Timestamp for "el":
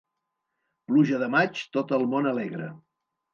1.99-2.07